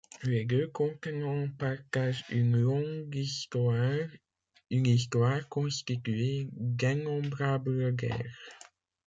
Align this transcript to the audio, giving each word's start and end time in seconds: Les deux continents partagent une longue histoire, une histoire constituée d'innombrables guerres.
Les 0.23 0.45
deux 0.45 0.67
continents 0.67 1.47
partagent 1.59 2.25
une 2.31 2.57
longue 2.59 3.13
histoire, 3.15 4.07
une 4.71 4.87
histoire 4.87 5.47
constituée 5.47 6.47
d'innombrables 6.53 7.93
guerres. 7.95 8.49